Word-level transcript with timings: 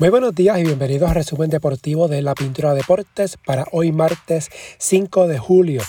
Muy 0.00 0.10
buenos 0.10 0.32
días 0.32 0.60
y 0.60 0.62
bienvenidos 0.62 1.08
al 1.08 1.16
resumen 1.16 1.50
deportivo 1.50 2.06
de 2.06 2.22
la 2.22 2.36
Pintura 2.36 2.72
Deportes 2.72 3.36
para 3.36 3.66
hoy 3.72 3.90
martes 3.90 4.48
5 4.78 5.26
de 5.26 5.38
julio 5.40 5.82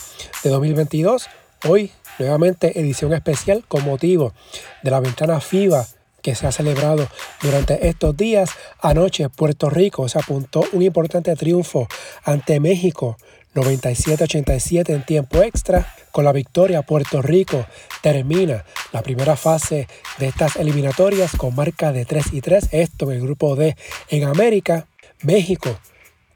de 0.43 0.49
2022. 0.49 1.27
Hoy 1.67 1.91
nuevamente 2.17 2.79
edición 2.79 3.13
especial 3.13 3.63
con 3.67 3.85
motivo 3.85 4.33
de 4.81 4.89
la 4.89 4.99
ventana 4.99 5.39
FIBA 5.39 5.85
que 6.23 6.33
se 6.33 6.47
ha 6.47 6.51
celebrado 6.51 7.07
durante 7.43 7.87
estos 7.87 8.17
días. 8.17 8.49
Anoche 8.81 9.29
Puerto 9.29 9.69
Rico 9.69 10.09
se 10.09 10.17
apuntó 10.17 10.63
un 10.73 10.81
importante 10.81 11.35
triunfo 11.35 11.87
ante 12.23 12.59
México 12.59 13.15
97-87 13.55 14.89
en 14.89 15.05
tiempo 15.05 15.41
extra. 15.41 15.93
Con 16.11 16.25
la 16.25 16.31
victoria, 16.31 16.81
Puerto 16.81 17.21
Rico 17.21 17.65
termina 18.01 18.65
la 18.91 19.01
primera 19.01 19.35
fase 19.35 19.87
de 20.17 20.27
estas 20.27 20.55
eliminatorias 20.55 21.31
con 21.35 21.55
marca 21.55 21.91
de 21.91 22.05
3 22.05 22.33
y 22.33 22.41
3. 22.41 22.69
Esto 22.71 23.11
en 23.11 23.17
el 23.17 23.21
grupo 23.21 23.55
D 23.55 23.75
en 24.09 24.23
América. 24.25 24.87
México 25.21 25.79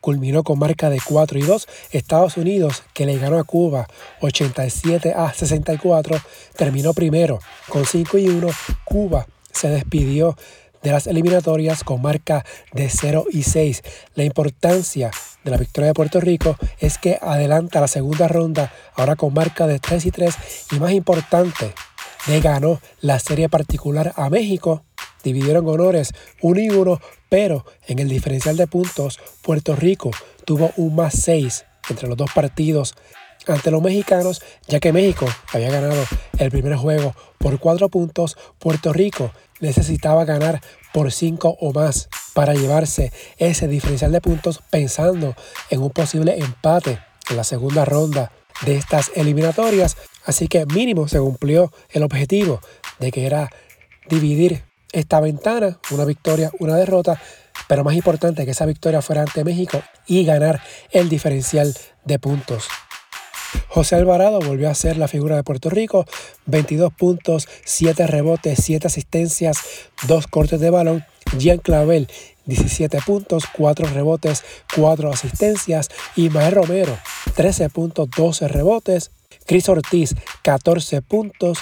culminó 0.03 0.43
con 0.43 0.59
marca 0.59 0.89
de 0.89 0.99
4 1.03 1.39
y 1.39 1.43
2. 1.43 1.67
Estados 1.91 2.37
Unidos, 2.37 2.83
que 2.93 3.05
le 3.05 3.17
ganó 3.17 3.39
a 3.39 3.45
Cuba 3.45 3.87
87 4.21 5.13
a 5.15 5.33
64, 5.33 6.19
terminó 6.57 6.93
primero 6.93 7.39
con 7.69 7.85
5 7.85 8.17
y 8.17 8.27
1. 8.27 8.47
Cuba 8.83 9.27
se 9.51 9.69
despidió 9.69 10.35
de 10.83 10.91
las 10.91 11.07
eliminatorias 11.07 11.83
con 11.83 12.01
marca 12.01 12.45
de 12.73 12.89
0 12.89 13.25
y 13.31 13.43
6. 13.43 13.81
La 14.15 14.23
importancia 14.23 15.11
de 15.43 15.51
la 15.51 15.57
victoria 15.57 15.87
de 15.87 15.93
Puerto 15.93 16.19
Rico 16.19 16.57
es 16.79 16.97
que 16.97 17.17
adelanta 17.21 17.81
la 17.81 17.87
segunda 17.87 18.27
ronda 18.27 18.71
ahora 18.95 19.15
con 19.15 19.33
marca 19.33 19.65
de 19.65 19.79
3 19.79 20.05
y 20.05 20.11
3 20.11 20.35
y 20.71 20.75
más 20.79 20.91
importante, 20.91 21.73
le 22.27 22.39
ganó 22.39 22.79
la 23.01 23.19
serie 23.19 23.49
particular 23.49 24.13
a 24.15 24.29
México. 24.29 24.83
Dividieron 25.23 25.67
honores 25.67 26.13
1 26.41 26.59
y 26.59 26.69
1, 26.69 26.99
pero 27.29 27.65
en 27.87 27.99
el 27.99 28.09
diferencial 28.09 28.57
de 28.57 28.67
puntos 28.67 29.19
Puerto 29.41 29.75
Rico 29.75 30.11
tuvo 30.45 30.71
un 30.77 30.95
más 30.95 31.13
6 31.15 31.65
entre 31.89 32.07
los 32.07 32.17
dos 32.17 32.31
partidos 32.33 32.95
ante 33.47 33.71
los 33.71 33.81
mexicanos, 33.81 34.41
ya 34.67 34.79
que 34.79 34.93
México 34.93 35.25
había 35.51 35.69
ganado 35.69 36.01
el 36.37 36.51
primer 36.51 36.75
juego 36.75 37.13
por 37.37 37.59
4 37.59 37.89
puntos, 37.89 38.37
Puerto 38.59 38.93
Rico 38.93 39.31
necesitaba 39.63 40.25
ganar 40.25 40.61
por 40.93 41.11
5 41.11 41.57
o 41.59 41.73
más 41.73 42.09
para 42.33 42.53
llevarse 42.53 43.11
ese 43.37 43.67
diferencial 43.67 44.11
de 44.11 44.21
puntos 44.21 44.61
pensando 44.69 45.35
en 45.69 45.81
un 45.81 45.89
posible 45.89 46.37
empate 46.37 46.99
en 47.29 47.37
la 47.37 47.43
segunda 47.43 47.85
ronda 47.85 48.31
de 48.65 48.75
estas 48.75 49.11
eliminatorias. 49.15 49.97
Así 50.25 50.47
que 50.47 50.65
mínimo 50.65 51.07
se 51.07 51.19
cumplió 51.19 51.71
el 51.89 52.03
objetivo 52.03 52.59
de 52.99 53.11
que 53.11 53.25
era 53.25 53.49
dividir 54.09 54.63
esta 54.91 55.19
ventana, 55.19 55.79
una 55.91 56.05
victoria, 56.05 56.51
una 56.59 56.75
derrota, 56.75 57.19
pero 57.67 57.83
más 57.83 57.95
importante 57.95 58.45
que 58.45 58.51
esa 58.51 58.65
victoria 58.65 59.01
fuera 59.01 59.21
ante 59.21 59.43
México 59.43 59.81
y 60.05 60.25
ganar 60.25 60.61
el 60.91 61.09
diferencial 61.09 61.73
de 62.03 62.19
puntos. 62.19 62.67
José 63.67 63.95
Alvarado 63.95 64.39
volvió 64.39 64.69
a 64.69 64.75
ser 64.75 64.97
la 64.97 65.07
figura 65.07 65.35
de 65.35 65.43
Puerto 65.43 65.69
Rico, 65.69 66.05
22 66.45 66.93
puntos, 66.93 67.47
7 67.65 68.07
rebotes, 68.07 68.59
7 68.63 68.87
asistencias, 68.87 69.57
2 70.07 70.27
cortes 70.27 70.59
de 70.59 70.69
balón. 70.69 71.05
Jean 71.37 71.57
Clavel, 71.57 72.07
17 72.45 72.99
puntos, 73.05 73.45
4 73.51 73.87
rebotes, 73.87 74.43
4 74.75 75.11
asistencias. 75.11 75.89
Y 76.15 76.29
Mael 76.29 76.53
Romero, 76.53 76.97
13 77.35 77.69
puntos, 77.69 78.09
12 78.15 78.47
rebotes. 78.47 79.11
Chris 79.45 79.67
Ortiz, 79.67 80.15
14 80.43 81.01
puntos, 81.01 81.59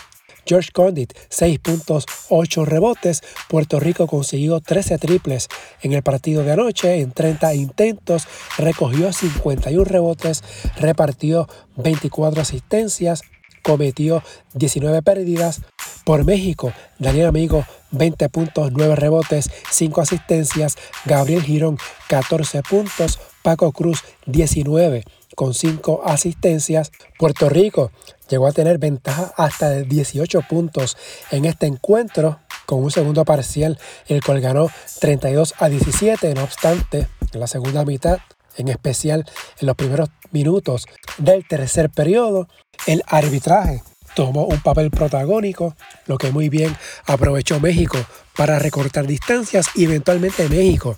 George 0.52 0.72
Condit, 0.74 1.14
6 1.30 1.60
puntos, 1.60 2.06
8 2.28 2.66
rebotes. 2.66 3.22
Puerto 3.48 3.80
Rico 3.80 4.06
consiguió 4.06 4.60
13 4.60 4.98
triples 4.98 5.48
en 5.82 5.94
el 5.94 6.04
partido 6.04 6.44
de 6.44 6.52
anoche 6.52 7.00
en 7.00 7.14
30 7.14 7.54
intentos, 7.54 8.28
recogió 8.58 9.14
51 9.14 9.86
rebotes, 9.86 10.44
repartió 10.76 11.48
24 11.78 12.42
asistencias, 12.42 13.22
cometió 13.64 14.24
19 14.54 15.02
pérdidas. 15.04 15.62
Por 16.04 16.26
México, 16.26 16.74
Daniel 17.00 17.28
Amigo, 17.28 17.66
20 17.92 18.28
puntos, 18.28 18.74
9 18.74 18.98
rebotes, 18.98 19.50
5 19.70 20.02
asistencias. 20.02 20.76
Gabriel 21.06 21.44
Girón, 21.44 21.78
14 22.10 22.62
puntos. 22.64 23.20
Paco 23.42 23.72
Cruz, 23.72 24.04
19 24.26 25.06
con 25.36 25.54
5 25.54 26.04
asistencias. 26.06 26.92
Puerto 27.18 27.50
Rico 27.50 27.92
llegó 28.30 28.48
a 28.48 28.52
tener 28.52 28.78
ventaja 28.78 29.34
hasta 29.38 29.70
de 29.70 29.84
18 29.84 30.42
puntos 30.50 30.98
en 31.32 31.46
este 31.46 31.66
encuentro 31.66 32.40
con 32.66 32.84
un 32.84 32.92
segundo 32.92 33.26
parcial, 33.26 33.80
el 34.08 34.24
cual 34.24 34.42
ganó 34.42 34.70
32 35.00 35.56
a 35.60 35.70
17. 35.70 36.34
No 36.34 36.44
obstante, 36.44 37.08
en 37.34 37.40
la 37.40 37.48
segunda 37.48 37.86
mitad, 37.86 38.20
en 38.58 38.68
especial 38.70 39.26
en 39.60 39.68
los 39.68 39.76
primeros 39.76 40.10
minutos 40.32 40.86
del 41.18 41.48
tercer 41.48 41.90
periodo, 41.90 42.48
el 42.88 43.04
arbitraje 43.08 43.84
tomó 44.16 44.46
un 44.46 44.62
papel 44.62 44.92
protagónico, 44.92 45.76
lo 46.06 46.18
que 46.18 46.32
muy 46.32 46.50
bien 46.50 46.76
aprovechó 47.06 47.60
México 47.60 47.98
para 48.36 48.60
recortar 48.60 49.08
distancias 49.08 49.68
y 49.76 49.86
eventualmente 49.86 50.50
México 50.50 50.98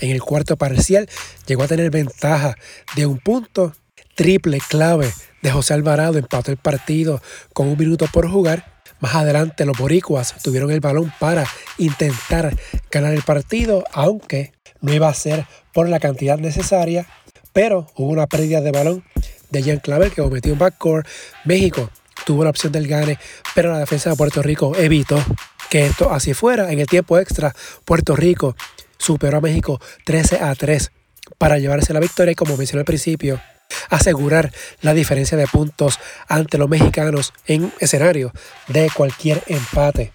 en 0.00 0.10
el 0.10 0.22
cuarto 0.22 0.56
parcial 0.56 1.08
llegó 1.46 1.62
a 1.62 1.68
tener 1.68 1.90
ventaja 1.90 2.56
de 2.96 3.06
un 3.06 3.18
punto. 3.18 3.74
Triple 4.14 4.58
clave 4.68 5.10
de 5.40 5.50
José 5.50 5.72
Alvarado 5.72 6.18
empató 6.18 6.50
el 6.50 6.58
partido 6.58 7.22
con 7.54 7.68
un 7.68 7.78
minuto 7.78 8.06
por 8.12 8.28
jugar. 8.28 8.82
Más 8.98 9.14
adelante 9.14 9.64
los 9.64 9.78
boricuas 9.78 10.34
tuvieron 10.42 10.70
el 10.70 10.80
balón 10.80 11.12
para 11.18 11.46
intentar 11.78 12.54
ganar 12.90 13.14
el 13.14 13.22
partido, 13.22 13.84
aunque 13.92 14.52
no 14.82 14.92
iba 14.92 15.08
a 15.08 15.14
ser 15.14 15.46
por 15.72 15.88
la 15.88 16.00
cantidad 16.00 16.38
necesaria. 16.38 17.06
Pero 17.52 17.86
hubo 17.96 18.10
una 18.10 18.26
pérdida 18.26 18.60
de 18.60 18.72
balón 18.72 19.04
de 19.50 19.62
Jean 19.62 19.78
Clavel 19.78 20.12
que 20.12 20.22
cometió 20.22 20.52
un 20.52 20.58
backcourt. 20.58 21.06
México 21.44 21.90
tuvo 22.26 22.44
la 22.44 22.50
opción 22.50 22.72
del 22.72 22.86
gane, 22.86 23.18
pero 23.54 23.72
la 23.72 23.78
defensa 23.78 24.10
de 24.10 24.16
Puerto 24.16 24.42
Rico 24.42 24.76
evitó 24.76 25.22
que 25.70 25.86
esto 25.86 26.12
así 26.12 26.34
fuera. 26.34 26.72
En 26.72 26.80
el 26.80 26.86
tiempo 26.86 27.18
extra, 27.18 27.54
Puerto 27.84 28.16
Rico 28.16 28.54
superó 29.00 29.38
a 29.38 29.40
México 29.40 29.80
13 30.04 30.40
a 30.40 30.54
3 30.54 30.92
para 31.38 31.58
llevarse 31.58 31.92
la 31.92 32.00
victoria 32.00 32.32
y 32.32 32.36
como 32.36 32.56
mencioné 32.56 32.80
al 32.80 32.84
principio, 32.84 33.40
asegurar 33.88 34.52
la 34.82 34.94
diferencia 34.94 35.38
de 35.38 35.46
puntos 35.46 35.98
ante 36.28 36.58
los 36.58 36.68
mexicanos 36.68 37.32
en 37.46 37.72
escenario 37.80 38.32
de 38.68 38.90
cualquier 38.94 39.42
empate. 39.46 40.12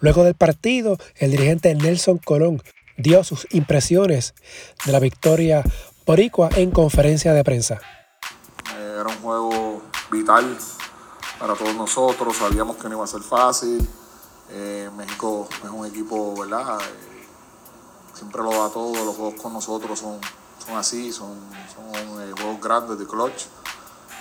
Luego 0.00 0.24
del 0.24 0.34
partido, 0.34 0.98
el 1.16 1.30
dirigente 1.32 1.74
Nelson 1.74 2.18
Colón 2.18 2.62
dio 2.96 3.24
sus 3.24 3.46
impresiones 3.50 4.34
de 4.84 4.92
la 4.92 5.00
victoria 5.00 5.62
boricua 6.06 6.50
en 6.54 6.70
conferencia 6.70 7.32
de 7.32 7.44
prensa. 7.44 7.80
Era 8.78 9.08
un 9.08 9.18
juego 9.20 9.82
vital 10.10 10.56
para 11.38 11.54
todos 11.54 11.74
nosotros, 11.74 12.36
sabíamos 12.36 12.76
que 12.76 12.88
no 12.88 12.96
iba 12.96 13.04
a 13.04 13.08
ser 13.08 13.22
fácil. 13.22 13.86
Eh, 14.50 14.88
México 14.96 15.48
es 15.64 15.70
un 15.70 15.86
equipo, 15.86 16.34
¿verdad? 16.38 16.78
Siempre 18.16 18.42
lo 18.42 18.50
da 18.50 18.70
todo, 18.70 19.04
los 19.04 19.14
juegos 19.14 19.40
con 19.40 19.52
nosotros 19.52 19.98
son, 19.98 20.18
son 20.64 20.76
así, 20.76 21.12
son, 21.12 21.34
son 21.74 22.22
eh, 22.22 22.32
juegos 22.36 22.60
grandes 22.60 22.98
de 22.98 23.06
clutch. 23.06 23.44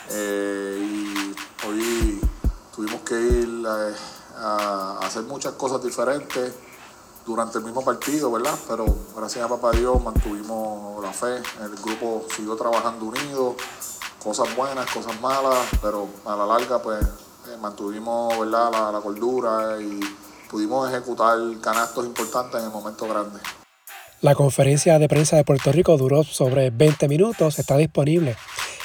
Eh, 0.10 0.78
y 0.82 1.66
hoy 1.68 2.22
tuvimos 2.76 3.02
que 3.02 3.20
ir 3.20 3.66
eh, 3.66 3.96
a, 4.38 5.00
hacer 5.02 5.24
muchas 5.24 5.54
cosas 5.54 5.82
diferentes 5.82 6.54
durante 7.26 7.58
el 7.58 7.64
mismo 7.64 7.84
partido, 7.84 8.32
¿verdad? 8.32 8.56
Pero 8.68 8.86
gracias 9.16 9.46
a 9.46 9.48
Papá 9.48 9.72
Dios 9.72 10.04
mantuvimos 10.04 11.02
la 11.02 11.14
fe, 11.14 11.38
el 11.62 11.76
grupo 11.78 12.26
siguió 12.36 12.56
trabajando 12.56 13.06
unido, 13.06 13.56
cosas 14.22 14.54
buenas, 14.56 14.92
cosas 14.92 15.20
malas, 15.22 15.68
pero 15.82 16.08
a 16.26 16.36
la 16.36 16.46
larga 16.46 16.82
pues 16.82 17.04
mantuvimos 17.62 18.38
¿verdad? 18.40 18.72
La, 18.72 18.92
la 18.92 19.00
cordura 19.00 19.82
y 19.82 20.00
pudimos 20.52 20.88
ejecutar 20.90 21.40
canastos 21.62 22.06
importantes 22.06 22.60
en 22.60 22.68
el 22.68 22.72
momento 22.72 23.08
grande. 23.08 23.40
La 24.26 24.34
conferencia 24.34 24.98
de 24.98 25.08
prensa 25.08 25.36
de 25.36 25.44
Puerto 25.44 25.72
Rico 25.72 25.96
duró 25.98 26.24
sobre 26.24 26.72
20 26.72 27.08
minutos. 27.08 27.60
Está 27.60 27.78
disponible 27.78 28.36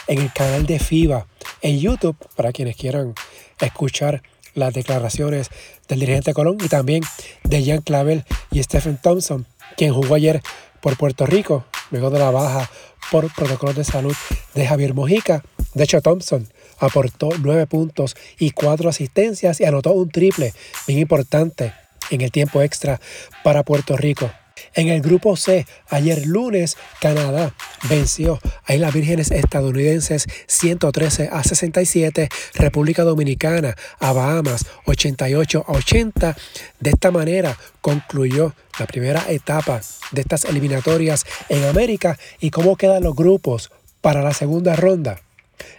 en 0.06 0.18
el 0.18 0.30
canal 0.34 0.66
de 0.66 0.78
FIBA 0.78 1.26
en 1.62 1.80
YouTube 1.80 2.14
para 2.36 2.52
quienes 2.52 2.76
quieran 2.76 3.14
escuchar 3.58 4.22
las 4.52 4.74
declaraciones 4.74 5.48
del 5.88 6.00
dirigente 6.00 6.34
Colón 6.34 6.58
y 6.62 6.68
también 6.68 7.02
de 7.44 7.64
Jan 7.64 7.80
Clavel 7.80 8.26
y 8.50 8.62
Stephen 8.62 8.98
Thompson, 9.02 9.46
quien 9.78 9.94
jugó 9.94 10.16
ayer 10.16 10.42
por 10.82 10.98
Puerto 10.98 11.24
Rico 11.24 11.64
luego 11.90 12.10
de 12.10 12.18
la 12.18 12.30
baja 12.30 12.70
por 13.10 13.34
protocolos 13.34 13.76
de 13.76 13.84
salud 13.84 14.14
de 14.52 14.66
Javier 14.66 14.92
Mojica. 14.92 15.42
De 15.72 15.84
hecho, 15.84 16.02
Thompson 16.02 16.52
aportó 16.78 17.30
9 17.38 17.66
puntos 17.66 18.14
y 18.38 18.50
4 18.50 18.90
asistencias 18.90 19.58
y 19.58 19.64
anotó 19.64 19.92
un 19.92 20.10
triple 20.10 20.52
bien 20.86 20.98
importante 20.98 21.72
en 22.10 22.20
el 22.20 22.30
tiempo 22.30 22.60
extra 22.60 23.00
para 23.42 23.62
Puerto 23.62 23.96
Rico. 23.96 24.30
En 24.74 24.88
el 24.88 25.00
grupo 25.00 25.36
C, 25.36 25.66
ayer 25.88 26.26
lunes, 26.26 26.76
Canadá 27.00 27.54
venció 27.88 28.38
a 28.64 28.74
Islas 28.74 28.94
Vírgenes 28.94 29.30
estadounidenses 29.32 30.26
113 30.46 31.28
a 31.32 31.42
67, 31.42 32.28
República 32.54 33.02
Dominicana 33.02 33.76
a 33.98 34.12
Bahamas 34.12 34.66
88 34.86 35.64
a 35.66 35.72
80. 35.72 36.36
De 36.78 36.90
esta 36.90 37.10
manera 37.10 37.56
concluyó 37.80 38.54
la 38.78 38.86
primera 38.86 39.24
etapa 39.28 39.80
de 40.12 40.20
estas 40.20 40.44
eliminatorias 40.44 41.26
en 41.48 41.64
América 41.64 42.16
y 42.38 42.50
cómo 42.50 42.76
quedan 42.76 43.02
los 43.02 43.16
grupos 43.16 43.72
para 44.00 44.22
la 44.22 44.32
segunda 44.32 44.76
ronda. 44.76 45.20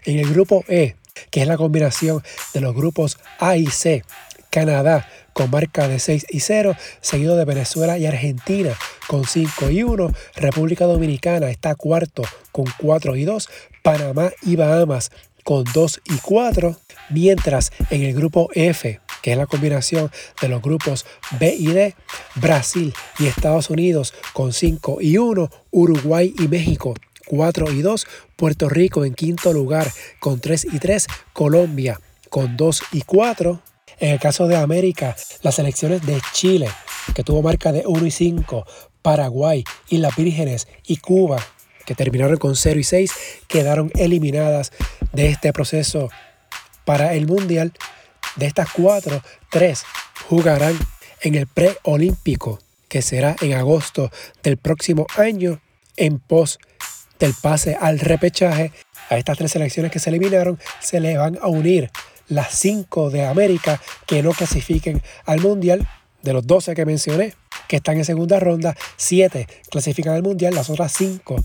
En 0.04 0.20
el 0.20 0.30
grupo 0.30 0.66
E, 0.68 0.96
que 1.30 1.42
es 1.42 1.48
la 1.48 1.58
combinación 1.58 2.24
de 2.54 2.62
los 2.62 2.76
grupos 2.76 3.18
A 3.40 3.56
y 3.56 3.68
C, 3.68 4.04
Canadá 4.50 5.08
con 5.34 5.50
marca 5.52 5.88
de 5.88 6.00
6 6.00 6.28
y 6.30 6.40
0, 6.40 6.76
seguido 7.02 7.36
de 7.36 7.46
Venezuela 7.46 7.98
y 7.98 8.06
Argentina 8.06 8.78
con 9.08 9.26
5 9.26 9.70
y 9.70 9.84
1, 9.84 10.12
República 10.36 10.86
Dominicana 10.86 11.50
está 11.50 11.76
cuarto 11.76 12.24
con 12.52 12.66
4 12.80 13.16
y 13.16 13.26
2, 13.26 13.50
Panamá 13.82 14.32
y 14.44 14.56
Bahamas 14.56 15.12
con 15.44 15.64
2 15.74 16.02
y 16.06 16.18
4, 16.18 16.78
mientras 17.10 17.72
en 17.90 18.04
el 18.04 18.14
grupo 18.14 18.50
F, 18.54 19.00
que 19.22 19.32
es 19.32 19.38
la 19.38 19.48
combinación 19.48 20.12
de 20.42 20.48
los 20.48 20.62
grupos 20.62 21.06
B 21.40 21.56
y 21.58 21.68
D, 21.68 21.96
Brasil 22.36 22.94
y 23.20 23.28
Estados 23.28 23.70
Unidos 23.70 24.14
con 24.34 24.54
5 24.54 25.00
y 25.02 25.18
1, 25.18 25.50
Uruguay 25.72 26.34
y 26.38 26.48
México 26.48 26.94
4 27.32 27.72
y 27.72 27.82
2, 27.82 28.08
Puerto 28.36 28.68
Rico 28.68 29.06
en 29.06 29.14
quinto 29.14 29.54
lugar 29.54 29.90
con 30.20 30.40
3 30.40 30.68
y 30.74 30.80
3, 30.80 31.08
Colombia 31.34 32.00
con 32.30 32.58
2 32.58 32.84
y 32.92 33.02
4, 33.02 33.62
en 34.02 34.10
el 34.10 34.20
caso 34.20 34.48
de 34.48 34.58
América, 34.58 35.16
las 35.44 35.56
selecciones 35.56 36.04
de 36.06 36.20
Chile, 36.34 36.68
que 37.14 37.24
tuvo 37.24 37.44
marca 37.44 37.72
de 37.72 37.84
1 37.86 38.06
y 38.08 38.12
5, 38.12 38.66
Paraguay, 39.04 39.64
Islas 39.90 40.16
Vírgenes 40.16 40.68
y 40.88 40.98
Cuba, 40.98 41.38
que 41.86 41.94
terminaron 41.94 42.38
con 42.38 42.56
0 42.56 42.80
y 42.80 42.84
6, 42.84 43.12
quedaron 43.48 43.92
eliminadas 43.96 44.72
de 45.14 45.28
este 45.28 45.54
proceso 45.54 46.10
para 46.84 47.14
el 47.14 47.28
Mundial. 47.28 47.74
De 48.38 48.48
estas 48.48 48.72
cuatro, 48.72 49.22
tres 49.52 49.84
jugarán 50.28 50.78
en 51.22 51.36
el 51.36 51.46
preolímpico, 51.46 52.60
que 52.88 53.04
será 53.04 53.36
en 53.40 53.54
agosto 53.54 54.10
del 54.42 54.58
próximo 54.58 55.06
año, 55.16 55.62
en 55.96 56.18
pos 56.18 56.58
del 57.20 57.36
pase 57.40 57.78
al 57.80 58.00
repechaje. 58.00 58.72
A 59.10 59.18
estas 59.18 59.38
tres 59.38 59.52
selecciones 59.52 59.92
que 59.92 60.00
se 60.00 60.10
eliminaron 60.10 60.60
se 60.80 61.00
le 61.00 61.18
van 61.18 61.38
a 61.40 61.48
unir 61.48 61.92
las 62.32 62.54
5 62.54 63.10
de 63.10 63.26
América 63.26 63.82
que 64.08 64.24
no 64.24 64.32
clasifiquen 64.32 65.04
al 65.26 65.42
Mundial, 65.42 65.88
de 66.24 66.34
los 66.34 66.48
12 66.48 66.76
que 66.76 66.86
mencioné, 66.86 67.36
que 67.68 67.76
están 67.76 67.98
en 67.98 68.06
segunda 68.06 68.40
ronda, 68.40 68.76
7 68.96 69.48
clasifican 69.70 70.14
al 70.14 70.24
Mundial, 70.24 70.56
las 70.56 70.70
otras 70.70 70.94
5 70.94 71.36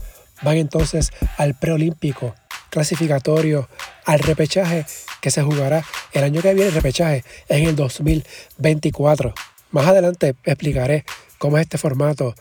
van 0.43 0.57
entonces 0.57 1.11
al 1.37 1.55
preolímpico 1.55 2.35
clasificatorio 2.69 3.67
al 4.05 4.19
repechaje 4.19 4.85
que 5.21 5.31
se 5.31 5.41
jugará 5.41 5.83
el 6.13 6.23
año 6.23 6.41
que 6.41 6.53
viene, 6.53 6.69
el 6.69 6.75
repechaje 6.75 7.23
en 7.49 7.67
el 7.67 7.75
2024. 7.75 9.33
Más 9.71 9.87
adelante 9.87 10.35
explicaré 10.45 11.03
cómo 11.37 11.57
es 11.57 11.63
este 11.63 11.77
formato 11.77 12.33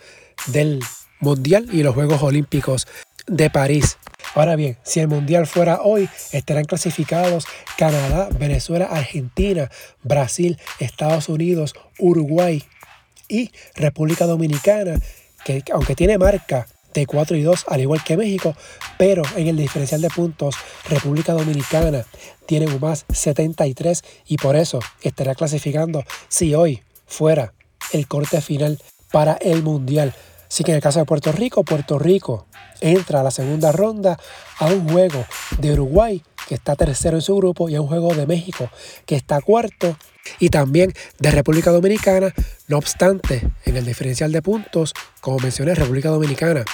del 0.47 0.81
Mundial 1.19 1.69
y 1.73 1.83
los 1.83 1.95
Juegos 1.95 2.23
Olímpicos 2.23 2.87
de 3.27 3.51
París. 3.51 3.99
Ahora 4.37 4.55
bien, 4.55 4.77
si 4.83 5.01
el 5.01 5.09
Mundial 5.09 5.47
fuera 5.47 5.81
hoy, 5.81 6.11
estarán 6.31 6.67
clasificados 6.67 7.47
Canadá, 7.79 8.29
Venezuela, 8.39 8.85
Argentina, 8.85 9.71
Brasil, 10.03 10.59
Estados 10.79 11.31
Unidos, 11.31 11.73
Uruguay 11.99 12.63
y 13.31 13.51
República 13.75 14.27
Dominicana, 14.27 15.01
que 15.43 15.63
aunque 15.73 15.95
tiene 15.95 16.19
marca 16.19 16.67
de 16.93 17.07
4 17.07 17.35
y 17.39 17.43
2, 17.43 17.65
al 17.69 17.81
igual 17.81 18.05
que 18.05 18.19
México, 18.19 18.55
pero 18.99 19.23
en 19.37 19.47
el 19.47 19.57
diferencial 19.57 20.03
de 20.03 20.11
puntos, 20.11 20.55
República 20.87 21.33
Dominicana 21.33 22.05
tiene 22.45 22.67
un 22.67 22.79
más 22.79 23.07
73 23.11 24.05
y 24.27 24.37
por 24.37 24.55
eso 24.55 24.81
estará 25.01 25.35
clasificando 25.35 26.05
si 26.29 26.55
hoy 26.55 26.83
fuera 27.07 27.55
el 27.91 28.07
corte 28.07 28.43
final 28.43 28.79
para 29.11 29.33
el 29.33 29.63
Mundial. 29.63 30.15
Así 30.57 30.65
que 30.65 30.71
en 30.71 30.77
el 30.77 30.83
caso 30.83 31.01
de 31.01 31.05
Puerto 31.05 31.33
Rico, 31.33 31.65
Puerto 31.65 31.99
Rico 31.99 32.47
entra 32.81 33.21
a 33.21 33.23
la 33.23 33.31
segunda 33.31 33.73
ronda 33.73 34.19
a 34.59 34.65
un 34.65 34.89
juego 34.89 35.27
de 35.59 35.75
Uruguay, 35.75 36.23
que 36.49 36.55
está 36.55 36.75
tercero 36.77 37.19
en 37.19 37.21
su 37.21 37.37
grupo, 37.37 37.69
y 37.69 37.75
a 37.75 37.83
un 37.83 37.89
juego 37.89 38.15
de 38.15 38.27
México, 38.27 38.71
que 39.05 39.17
está 39.17 39.43
cuarto, 39.43 39.99
y 40.39 40.49
también 40.49 40.95
de 41.19 41.31
República 41.31 41.73
Dominicana. 41.73 42.33
No 42.69 42.79
obstante, 42.79 43.47
en 43.67 43.77
el 43.77 43.85
diferencial 43.85 44.33
de 44.33 44.41
puntos, 44.41 44.95
como 45.21 45.41
mencioné, 45.41 45.75
República 45.75 46.09
Dominicana 46.09 46.65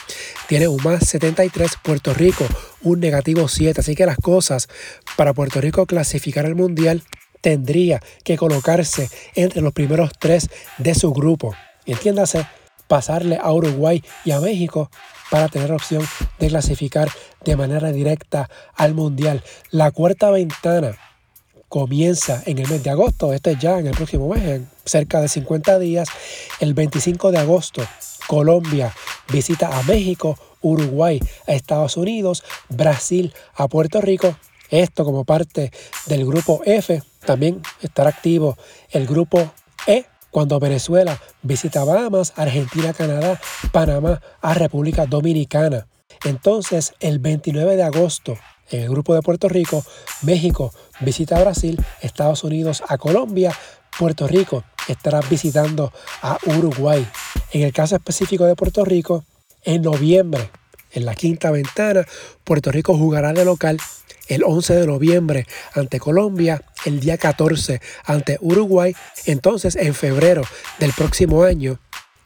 tiene 0.47 0.69
un 0.69 0.81
más 0.85 1.09
73, 1.09 1.73
Puerto 1.83 2.15
Rico 2.15 2.47
un 2.83 3.01
negativo 3.01 3.49
7. 3.49 3.81
Así 3.81 3.97
que 3.97 4.07
las 4.07 4.19
cosas 4.19 4.69
para 5.17 5.35
Puerto 5.35 5.61
Rico 5.61 5.87
clasificar 5.87 6.47
al 6.47 6.55
Mundial 6.55 7.03
tendría 7.41 8.01
que 8.23 8.37
colocarse 8.37 9.11
entre 9.35 9.61
los 9.61 9.73
primeros 9.73 10.13
tres 10.21 10.51
de 10.79 10.95
su 10.95 11.13
grupo. 11.13 11.57
Entiéndase, 11.85 12.47
pasarle 12.93 13.39
a 13.43 13.51
Uruguay 13.51 14.05
y 14.23 14.33
a 14.33 14.41
México 14.41 14.91
para 15.31 15.49
tener 15.49 15.73
opción 15.73 16.07
de 16.39 16.49
clasificar 16.49 17.09
de 17.43 17.57
manera 17.57 17.91
directa 17.91 18.51
al 18.75 18.93
Mundial. 18.93 19.43
La 19.71 19.93
cuarta 19.93 20.31
ventana 20.31 20.99
comienza 21.71 22.43
en 22.45 22.59
el 22.59 22.69
mes 22.69 22.85
de 22.85 22.91
agosto, 22.91 23.33
este 23.33 23.57
ya 23.57 23.79
en 23.79 23.87
el 23.87 23.97
próximo 23.97 24.29
mes, 24.29 24.43
en 24.43 24.69
cerca 24.85 25.23
de 25.23 25.29
50 25.29 25.79
días. 25.79 26.07
El 26.61 26.75
25 26.75 27.33
de 27.33 27.39
agosto, 27.39 27.83
Colombia 28.27 28.93
visita 29.33 29.79
a 29.79 29.83
México, 29.85 30.39
Uruguay 30.61 31.19
a 31.49 31.55
Estados 31.55 31.97
Unidos, 31.97 32.45
Brasil 32.69 33.33
a 33.55 33.69
Puerto 33.69 34.03
Rico. 34.03 34.37
Esto 34.69 35.07
como 35.07 35.25
parte 35.25 35.73
del 36.05 36.27
grupo 36.27 36.61
F. 36.67 37.03
También 37.25 37.63
estará 37.81 38.11
activo 38.11 38.59
el 38.91 39.07
grupo 39.07 39.51
E 39.87 40.12
cuando 40.33 40.59
Venezuela 40.59 41.21
visita 41.43 41.85
Bahamas, 41.85 42.33
Argentina, 42.37 42.93
Canadá, 42.93 43.41
Panamá 43.71 44.21
a 44.41 44.55
República 44.55 45.07
Dominicana. 45.07 45.87
Entonces, 46.25 46.95
el 47.01 47.21
29 47.21 47.77
de 47.77 47.83
agosto, 47.85 48.37
en 48.71 48.81
el 48.81 48.89
grupo 48.89 49.15
de 49.15 49.21
Puerto 49.23 49.49
Rico, 49.49 49.85
México 50.23 50.73
visita 51.01 51.37
a 51.37 51.41
Brasil, 51.41 51.79
Estados 52.01 52.43
Unidos 52.45 52.83
a 52.89 52.97
Colombia, 52.97 53.53
Puerto 53.99 54.27
Rico 54.27 54.65
estará 54.89 55.21
visitando 55.21 55.93
a 56.23 56.39
Uruguay. 56.47 57.07
En 57.53 57.63
el 57.63 57.73
caso 57.73 57.97
específico 57.97 58.47
de 58.47 58.57
Puerto 58.57 58.87
Rico, 58.87 59.25
en 59.65 59.83
noviembre, 59.83 60.51
en 60.93 61.05
la 61.05 61.15
quinta 61.15 61.51
ventana, 61.51 62.07
Puerto 62.43 62.73
Rico 62.73 62.97
jugará 62.97 63.35
de 63.35 63.45
local 63.45 63.79
el 64.29 64.45
11 64.45 64.75
de 64.75 64.87
noviembre 64.87 65.47
ante 65.75 66.01
Colombia, 66.01 66.63
el 66.85 67.01
día 67.01 67.19
14 67.19 67.81
ante 68.05 68.39
Uruguay, 68.41 68.95
entonces 69.27 69.77
en 69.77 69.95
febrero 69.95 70.43
del 70.79 70.93
próximo 70.93 71.45
año, 71.45 71.79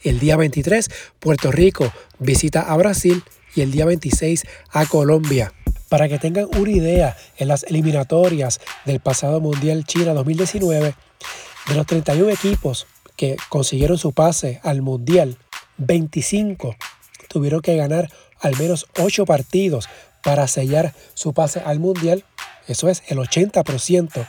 el 0.03 0.19
día 0.19 0.37
23, 0.37 0.91
Puerto 1.19 1.50
Rico 1.50 1.93
visita 2.19 2.62
a 2.62 2.76
Brasil 2.76 3.23
y 3.55 3.62
el 3.62 3.73
día 3.73 3.87
26 3.87 4.45
a 4.71 4.87
Colombia. 4.87 5.53
Para 5.88 6.09
que 6.09 6.19
tengan 6.19 6.49
una 6.57 6.71
idea, 6.71 7.17
en 7.38 7.49
las 7.49 7.62
eliminatorias 7.65 8.61
del 8.85 9.00
pasado 9.00 9.41
Mundial 9.41 9.85
China 9.85 10.15
2019, 10.15 10.95
de 11.69 11.75
los 11.75 11.87
31 11.87 12.31
equipos 12.31 12.87
que 13.17 13.37
consiguieron 13.49 13.99
su 13.99 14.12
pase 14.12 14.61
al 14.62 14.83
Mundial, 14.83 15.38
25 15.79 16.76
tuvieron 17.29 17.61
que 17.61 17.76
ganar 17.76 18.11
al 18.41 18.57
menos 18.59 18.87
8 18.99 19.25
partidos 19.26 19.88
para 20.26 20.49
sellar 20.49 20.92
su 21.14 21.33
pase 21.33 21.61
al 21.61 21.78
Mundial. 21.78 22.25
Eso 22.66 22.88
es 22.88 23.04
el 23.06 23.18
80% 23.18 24.26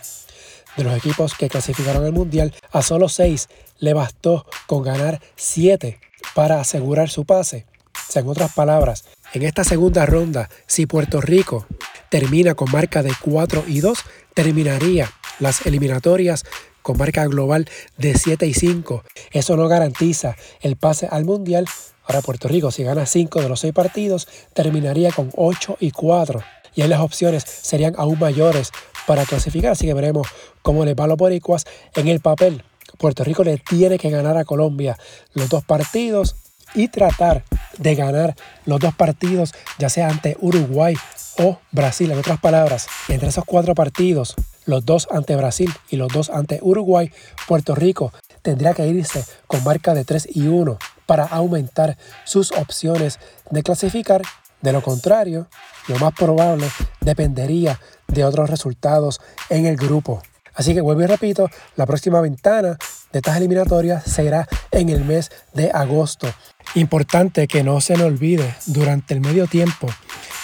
de 0.77 0.83
los 0.83 0.95
equipos 0.95 1.33
que 1.33 1.49
clasificaron 1.49 2.05
al 2.05 2.13
Mundial. 2.13 2.53
A 2.71 2.83
solo 2.83 3.09
6 3.09 3.49
le 3.79 3.93
bastó 3.95 4.45
con 4.67 4.83
ganar 4.83 5.19
7 5.37 5.99
para 6.35 6.61
asegurar 6.61 7.09
su 7.09 7.25
pase. 7.25 7.65
O 7.95 8.11
sea, 8.11 8.21
en 8.21 8.27
otras 8.27 8.53
palabras, 8.53 9.05
en 9.33 9.41
esta 9.41 9.63
segunda 9.63 10.05
ronda, 10.05 10.51
si 10.67 10.85
Puerto 10.85 11.19
Rico 11.19 11.65
termina 12.09 12.53
con 12.53 12.71
marca 12.71 13.01
de 13.01 13.11
4 13.19 13.63
y 13.67 13.79
2, 13.79 13.97
terminaría 14.35 15.11
las 15.39 15.65
eliminatorias 15.65 16.43
con 16.83 16.99
marca 16.99 17.25
global 17.25 17.67
de 17.97 18.13
7 18.13 18.45
y 18.45 18.53
5. 18.53 19.03
Eso 19.31 19.57
no 19.57 19.67
garantiza 19.67 20.35
el 20.61 20.75
pase 20.75 21.07
al 21.09 21.25
Mundial, 21.25 21.65
Ahora 22.07 22.21
Puerto 22.21 22.47
Rico, 22.47 22.71
si 22.71 22.83
gana 22.83 23.05
5 23.05 23.41
de 23.41 23.49
los 23.49 23.59
6 23.59 23.73
partidos, 23.73 24.27
terminaría 24.53 25.11
con 25.11 25.29
8 25.35 25.77
y 25.81 25.91
4. 25.91 26.41
Y 26.73 26.81
ahí 26.81 26.87
las 26.87 27.01
opciones 27.01 27.43
serían 27.43 27.95
aún 27.97 28.17
mayores 28.17 28.71
para 29.05 29.25
clasificar. 29.25 29.71
Así 29.71 29.85
que 29.85 29.93
veremos 29.93 30.27
cómo 30.61 30.85
le 30.85 30.93
va 30.93 31.03
a 31.03 31.07
los 31.07 31.17
boricuas 31.17 31.65
en 31.95 32.07
el 32.07 32.21
papel. 32.21 32.63
Puerto 32.97 33.25
Rico 33.25 33.43
le 33.43 33.57
tiene 33.57 33.97
que 33.97 34.09
ganar 34.09 34.37
a 34.37 34.45
Colombia 34.45 34.97
los 35.33 35.49
dos 35.49 35.65
partidos 35.65 36.37
y 36.73 36.87
tratar 36.87 37.43
de 37.77 37.95
ganar 37.95 38.35
los 38.65 38.79
dos 38.79 38.95
partidos, 38.95 39.53
ya 39.77 39.89
sea 39.89 40.07
ante 40.07 40.37
Uruguay 40.39 40.95
o 41.39 41.59
Brasil. 41.71 42.09
En 42.11 42.19
otras 42.19 42.39
palabras, 42.39 42.87
entre 43.09 43.29
esos 43.29 43.43
cuatro 43.45 43.75
partidos, 43.75 44.35
los 44.65 44.85
dos 44.85 45.09
ante 45.11 45.35
Brasil 45.35 45.73
y 45.89 45.97
los 45.97 46.11
dos 46.13 46.29
ante 46.29 46.59
Uruguay, 46.61 47.11
Puerto 47.47 47.75
Rico 47.75 48.13
tendría 48.41 48.73
que 48.73 48.87
irse 48.87 49.25
con 49.45 49.63
marca 49.65 49.93
de 49.93 50.05
3 50.05 50.29
y 50.33 50.47
1 50.47 50.77
para 51.07 51.23
aumentar 51.23 51.97
sus 52.25 52.51
opciones 52.51 53.19
de 53.49 53.63
clasificar. 53.63 54.21
De 54.61 54.71
lo 54.71 54.83
contrario, 54.83 55.47
lo 55.87 55.97
más 55.97 56.13
probable 56.13 56.67
dependería 57.01 57.79
de 58.07 58.23
otros 58.23 58.49
resultados 58.49 59.19
en 59.49 59.65
el 59.65 59.77
grupo. 59.77 60.21
Así 60.53 60.73
que 60.73 60.81
vuelvo 60.81 61.03
y 61.03 61.05
repito, 61.05 61.49
la 61.75 61.85
próxima 61.85 62.19
ventana 62.19 62.77
de 63.11 63.19
estas 63.19 63.37
eliminatorias 63.37 64.03
será 64.03 64.47
en 64.71 64.89
el 64.89 65.05
mes 65.05 65.31
de 65.53 65.71
agosto. 65.71 66.27
Importante 66.75 67.47
que 67.47 67.63
no 67.63 67.79
se 67.79 67.93
nos 67.93 68.07
olvide 68.07 68.55
durante 68.65 69.13
el 69.13 69.21
medio 69.21 69.47
tiempo 69.47 69.87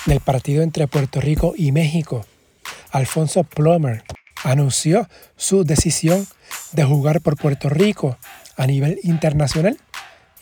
del 0.06 0.20
partido 0.20 0.64
entre 0.64 0.88
Puerto 0.88 1.20
Rico 1.20 1.54
y 1.58 1.72
México. 1.72 2.26
Alfonso 2.92 3.44
Plomer 3.44 4.04
anunció 4.44 5.08
su 5.36 5.64
decisión 5.64 6.28
de 6.74 6.84
jugar 6.84 7.22
por 7.22 7.36
Puerto 7.36 7.70
Rico 7.70 8.18
a 8.56 8.68
nivel 8.68 9.00
internacional. 9.04 9.78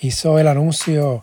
Hizo 0.04 0.40
el 0.40 0.48
anuncio 0.48 1.22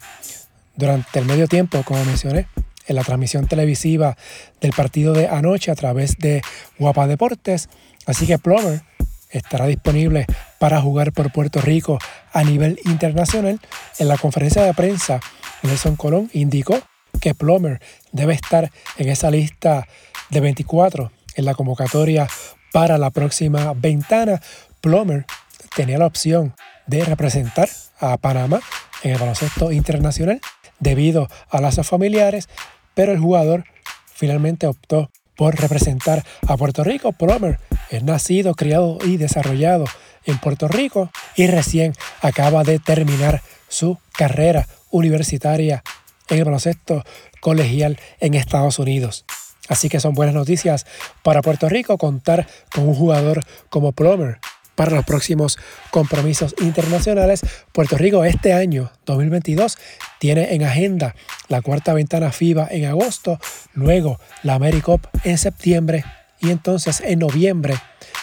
durante 0.77 1.19
el 1.19 1.25
medio 1.25 1.49
tiempo, 1.49 1.83
como 1.85 2.05
mencioné, 2.05 2.47
en 2.87 2.95
la 2.95 3.03
transmisión 3.03 3.49
televisiva 3.49 4.17
del 4.61 4.73
partido 4.73 5.15
de 5.15 5.27
anoche 5.27 5.73
a 5.73 5.75
través 5.75 6.17
de 6.19 6.43
Guapa 6.79 7.09
Deportes. 7.09 7.69
Así 8.07 8.25
que 8.29 8.39
Plomer 8.39 8.83
estará 9.31 9.67
disponible 9.67 10.27
para 10.61 10.81
jugar 10.81 11.13
por 11.13 11.33
Puerto 11.33 11.61
Rico 11.61 11.99
a 12.33 12.45
nivel 12.45 12.79
internacional. 12.85 13.59
En 13.99 14.07
la 14.07 14.17
conferencia 14.17 14.63
de 14.63 14.73
prensa, 14.73 15.19
Nelson 15.65 15.97
Colón 15.97 16.31
indicó 16.33 16.81
que 17.21 17.35
Plomer 17.35 17.81
debe 18.13 18.35
estar 18.35 18.71
en 18.97 19.09
esa 19.09 19.33
lista 19.33 19.89
de 20.31 20.39
24 20.39 21.11
en 21.35 21.45
la 21.45 21.55
convocatoria 21.55 22.29
para 22.73 22.97
la 22.97 23.11
próxima 23.11 23.73
ventana. 23.75 24.41
Plomer 24.81 25.27
tenía 25.75 25.99
la 25.99 26.07
opción 26.07 26.55
de 26.87 27.05
representar 27.05 27.69
a 27.99 28.17
Panamá 28.17 28.61
en 29.03 29.13
el 29.13 29.19
baloncesto 29.19 29.73
internacional 29.73 30.41
debido 30.81 31.29
a 31.51 31.61
lazos 31.61 31.87
familiares, 31.87 32.49
pero 32.95 33.13
el 33.13 33.19
jugador 33.19 33.65
finalmente 34.07 34.67
optó 34.67 35.11
por 35.37 35.55
representar 35.55 36.25
a 36.47 36.57
Puerto 36.57 36.83
Rico. 36.83 37.13
Plomer 37.13 37.61
es 37.91 38.03
nacido, 38.03 38.55
criado 38.55 38.99
y 39.05 39.17
desarrollado 39.17 39.85
en 40.25 40.39
Puerto 40.39 40.69
Rico 40.69 41.11
y 41.37 41.47
recién 41.47 41.95
acaba 42.21 42.65
de 42.65 42.79
terminar 42.81 43.43
su 43.69 43.99
carrera 44.13 44.67
universitaria 44.91 45.83
en 46.29 46.39
el 46.39 46.45
baloncesto 46.45 47.05
colegial 47.41 47.99
en 48.21 48.35
Estados 48.35 48.79
Unidos. 48.79 49.25
Así 49.69 49.89
que 49.89 50.01
son 50.01 50.15
buenas 50.15 50.35
noticias 50.35 50.87
para 51.23 51.43
Puerto 51.43 51.69
Rico 51.69 51.99
contar 51.99 52.47
con 52.75 52.89
un 52.89 52.95
jugador 52.95 53.45
como 53.69 53.93
Plomer 53.93 54.41
para 54.79 54.93
los 54.93 55.05
próximos 55.05 55.59
compromisos 55.91 56.55
internacionales. 56.61 57.41
Puerto 57.73 57.99
Rico 57.99 58.25
este 58.25 58.53
año 58.53 58.93
2022 59.07 59.77
tiene 60.21 60.55
en 60.55 60.63
agenda 60.63 61.17
la 61.49 61.63
cuarta 61.63 61.95
ventana 61.95 62.31
FIBA 62.31 62.69
en 62.71 62.85
agosto, 62.85 63.41
luego 63.75 64.21
la 64.45 64.55
AmeriCup 64.55 65.05
en 65.25 65.37
septiembre 65.37 66.05
y 66.39 66.51
entonces 66.51 67.01
en 67.01 67.19
noviembre, 67.19 67.75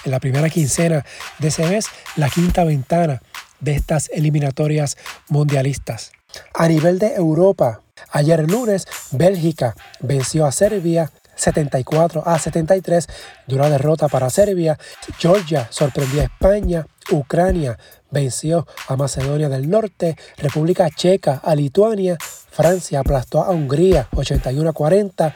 en 0.06 0.12
la 0.12 0.22
primera 0.22 0.50
quincena 0.50 1.04
de 1.40 1.50
ese 1.50 1.68
mes, 1.68 1.88
la 2.16 2.30
quinta 2.30 2.64
ventana 2.64 3.22
de 3.60 3.74
estas 3.74 4.10
eliminatorias 4.14 4.96
mundialistas. 5.28 6.14
A 6.54 6.70
nivel 6.70 7.00
de 7.00 7.16
Europa, 7.16 7.82
ayer 8.12 8.50
lunes 8.50 8.88
Bélgica 9.12 9.76
venció 10.00 10.46
a 10.46 10.54
Serbia 10.54 11.12
74 11.36 12.24
a 12.26 12.40
73, 12.40 13.08
dura 13.48 13.70
derrota 13.70 14.08
para 14.08 14.30
Serbia. 14.30 14.78
Georgia 15.18 15.68
sorprendió 15.70 16.22
a 16.22 16.26
España. 16.26 16.88
Ucrania 17.12 17.78
venció 18.10 18.66
a 18.88 18.96
Macedonia 18.96 19.50
del 19.50 19.70
Norte. 19.70 20.18
República 20.38 20.90
Checa 20.90 21.42
a 21.44 21.56
Lituania. 21.56 22.18
Francia 22.20 23.02
aplastó 23.02 23.44
a 23.44 23.52
Hungría 23.52 24.08
81 24.16 24.70
a 24.70 24.74
40. 24.74 25.36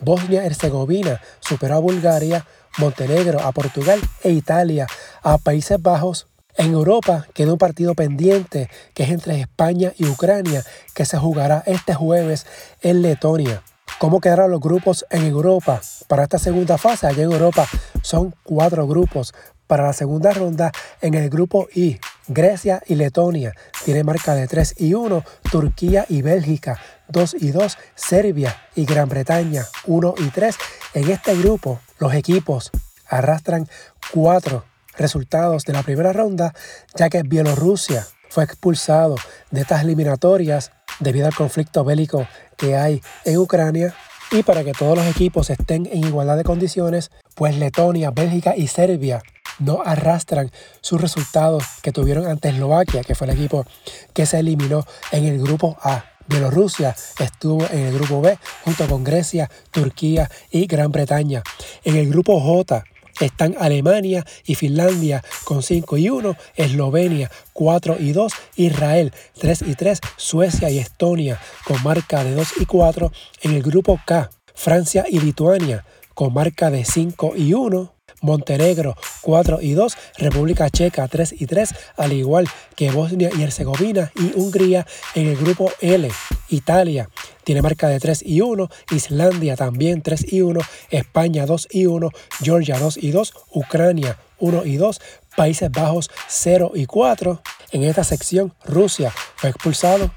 Bosnia-Herzegovina 0.00 1.20
superó 1.40 1.76
a 1.76 1.80
Bulgaria. 1.80 2.46
Montenegro 2.78 3.40
a 3.40 3.52
Portugal 3.52 3.98
e 4.22 4.30
Italia 4.32 4.86
a 5.22 5.38
Países 5.38 5.80
Bajos. 5.80 6.26
En 6.58 6.72
Europa 6.72 7.26
queda 7.34 7.52
un 7.52 7.58
partido 7.58 7.94
pendiente 7.94 8.70
que 8.94 9.04
es 9.04 9.10
entre 9.10 9.40
España 9.40 9.92
y 9.98 10.06
Ucrania 10.06 10.64
que 10.94 11.04
se 11.04 11.18
jugará 11.18 11.62
este 11.66 11.94
jueves 11.94 12.46
en 12.80 13.02
Letonia. 13.02 13.62
¿Cómo 13.98 14.20
quedarán 14.20 14.50
los 14.50 14.60
grupos 14.60 15.06
en 15.08 15.24
Europa 15.24 15.80
para 16.06 16.24
esta 16.24 16.38
segunda 16.38 16.76
fase? 16.76 17.06
Allá 17.06 17.22
en 17.22 17.32
Europa 17.32 17.66
son 18.02 18.34
cuatro 18.42 18.86
grupos. 18.86 19.32
Para 19.66 19.84
la 19.84 19.94
segunda 19.94 20.32
ronda, 20.32 20.70
en 21.00 21.14
el 21.14 21.30
grupo 21.30 21.66
I, 21.74 21.98
Grecia 22.28 22.82
y 22.86 22.94
Letonia 22.94 23.54
tiene 23.86 24.04
marca 24.04 24.34
de 24.34 24.46
3 24.46 24.74
y 24.78 24.92
1, 24.92 25.24
Turquía 25.50 26.04
y 26.10 26.20
Bélgica 26.20 26.78
2 27.08 27.36
y 27.40 27.50
2, 27.52 27.78
Serbia 27.94 28.54
y 28.74 28.84
Gran 28.84 29.08
Bretaña 29.08 29.64
1 29.86 30.14
y 30.18 30.28
3. 30.28 30.56
En 30.92 31.10
este 31.10 31.34
grupo, 31.34 31.80
los 31.98 32.12
equipos 32.12 32.70
arrastran 33.08 33.66
cuatro 34.12 34.64
resultados 34.98 35.64
de 35.64 35.72
la 35.72 35.82
primera 35.82 36.12
ronda, 36.12 36.54
ya 36.94 37.08
que 37.08 37.22
Bielorrusia 37.22 38.06
fue 38.28 38.44
expulsado 38.44 39.16
de 39.50 39.62
estas 39.62 39.82
eliminatorias 39.82 40.70
debido 41.00 41.26
al 41.26 41.34
conflicto 41.34 41.84
bélico 41.84 42.26
que 42.56 42.76
hay 42.76 43.02
en 43.24 43.38
Ucrania. 43.38 43.94
Y 44.32 44.42
para 44.42 44.64
que 44.64 44.72
todos 44.72 44.96
los 44.96 45.06
equipos 45.06 45.50
estén 45.50 45.86
en 45.86 46.04
igualdad 46.04 46.36
de 46.36 46.44
condiciones, 46.44 47.10
pues 47.34 47.56
Letonia, 47.56 48.10
Bélgica 48.10 48.56
y 48.56 48.66
Serbia 48.66 49.22
no 49.58 49.82
arrastran 49.84 50.50
sus 50.80 51.00
resultados 51.00 51.64
que 51.82 51.92
tuvieron 51.92 52.26
ante 52.26 52.48
Eslovaquia, 52.48 53.02
que 53.02 53.14
fue 53.14 53.28
el 53.28 53.34
equipo 53.34 53.64
que 54.12 54.26
se 54.26 54.40
eliminó 54.40 54.84
en 55.12 55.24
el 55.24 55.40
grupo 55.40 55.76
A. 55.82 56.04
Bielorrusia 56.28 56.96
estuvo 57.20 57.64
en 57.70 57.86
el 57.86 57.94
grupo 57.94 58.20
B 58.20 58.36
junto 58.64 58.88
con 58.88 59.04
Grecia, 59.04 59.48
Turquía 59.70 60.28
y 60.50 60.66
Gran 60.66 60.90
Bretaña. 60.90 61.42
En 61.84 61.96
el 61.96 62.10
grupo 62.10 62.40
J 62.40 62.84
están 63.20 63.56
Alemania 63.58 64.24
y 64.44 64.54
Finlandia 64.54 65.22
con 65.44 65.62
5 65.62 65.96
y 65.96 66.10
1, 66.10 66.36
Eslovenia 66.54 67.30
4 67.52 67.96
y 68.00 68.12
2, 68.12 68.32
Israel 68.56 69.12
3 69.38 69.62
y 69.62 69.74
3, 69.74 70.00
Suecia 70.16 70.70
y 70.70 70.78
Estonia 70.78 71.40
con 71.64 71.82
marca 71.82 72.24
de 72.24 72.34
2 72.34 72.48
y 72.60 72.66
4. 72.66 73.12
En 73.42 73.52
el 73.52 73.62
grupo 73.62 73.98
K, 74.06 74.30
Francia 74.54 75.06
y 75.08 75.20
Lituania 75.20 75.84
con 76.14 76.32
marca 76.32 76.70
de 76.70 76.84
5 76.84 77.34
y 77.36 77.54
1. 77.54 77.92
Montenegro 78.22 78.96
4 79.20 79.60
y 79.60 79.72
2, 79.72 79.96
República 80.16 80.70
Checa 80.70 81.06
3 81.06 81.34
y 81.38 81.46
3, 81.46 81.74
al 81.98 82.14
igual 82.14 82.48
que 82.74 82.90
Bosnia 82.90 83.30
y 83.36 83.42
Herzegovina 83.42 84.10
y 84.16 84.32
Hungría 84.34 84.86
en 85.14 85.28
el 85.28 85.36
grupo 85.36 85.70
L. 85.80 86.10
Italia 86.48 87.10
tiene 87.46 87.62
marca 87.62 87.86
de 87.86 88.00
3 88.00 88.24
y 88.26 88.40
1, 88.40 88.68
Islandia 88.90 89.54
también 89.54 90.02
3 90.02 90.32
y 90.32 90.40
1, 90.40 90.60
España 90.90 91.46
2 91.46 91.68
y 91.70 91.86
1, 91.86 92.10
Georgia 92.42 92.76
2 92.76 92.96
y 92.96 93.12
2, 93.12 93.34
Ucrania 93.54 94.18
1 94.40 94.64
y 94.64 94.76
2, 94.78 95.00
Países 95.36 95.70
Bajos 95.70 96.10
0 96.26 96.72
y 96.74 96.86
4. 96.86 97.40
En 97.70 97.84
esta 97.84 98.02
sección 98.02 98.52
Rusia 98.64 99.12
fue 99.36 99.50
expulsado 99.50 100.10